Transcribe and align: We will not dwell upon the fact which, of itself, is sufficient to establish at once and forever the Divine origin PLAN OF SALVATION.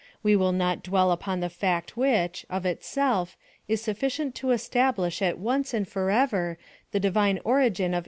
We 0.23 0.35
will 0.35 0.51
not 0.51 0.81
dwell 0.81 1.11
upon 1.11 1.41
the 1.41 1.47
fact 1.49 1.95
which, 1.95 2.43
of 2.49 2.65
itself, 2.65 3.37
is 3.67 3.83
sufficient 3.83 4.33
to 4.33 4.49
establish 4.49 5.21
at 5.21 5.37
once 5.37 5.75
and 5.75 5.87
forever 5.87 6.57
the 6.91 6.99
Divine 6.99 7.39
origin 7.43 7.91
PLAN 7.91 7.93
OF 7.93 7.93
SALVATION. 7.93 7.99